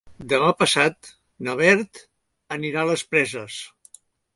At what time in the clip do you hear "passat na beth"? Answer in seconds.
0.61-2.03